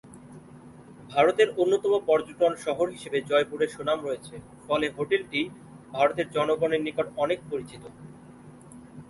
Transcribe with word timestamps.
ভারতের 1.09 1.49
অন্যতম 1.57 1.93
পর্যটন 2.07 2.53
শহর 2.55 2.87
হিসাবে 2.89 3.19
জয়পুরের 3.21 3.73
সুনাম 3.75 3.99
রয়েছে 4.03 4.35
ফলে 4.67 4.85
হোটেলটি 4.89 5.41
ভারতের 5.91 6.27
জনগনের 6.29 6.81
নিকট 6.81 7.07
অনেক 7.15 7.39
পরিচিত। 7.51 7.83